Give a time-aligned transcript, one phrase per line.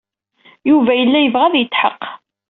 [0.69, 2.03] Yuba yella yebɣa ad yetḥeqq.